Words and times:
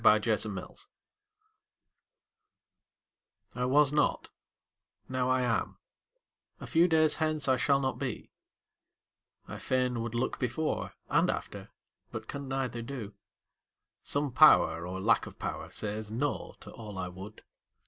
THE 0.03 0.19
MYSTERY 0.51 0.63
I 3.53 3.65
was 3.65 3.93
not; 3.93 4.31
now 5.07 5.29
I 5.29 5.41
am 5.41 5.77
a 6.59 6.65
few 6.65 6.87
days 6.87 7.17
hence 7.17 7.47
I 7.47 7.55
shall 7.55 7.79
not 7.79 7.99
be; 7.99 8.31
I 9.47 9.59
fain 9.59 10.01
would 10.01 10.15
look 10.15 10.39
before 10.39 10.95
And 11.07 11.29
after, 11.29 11.69
but 12.11 12.27
can 12.27 12.47
neither 12.47 12.81
do; 12.81 13.13
some 14.03 14.31
Power 14.31 14.87
Or 14.87 14.99
lack 14.99 15.27
of 15.27 15.37
power 15.37 15.69
says 15.69 16.09
"no" 16.09 16.55
to 16.61 16.71
all 16.71 16.97
I 16.97 17.07
would. 17.07 17.43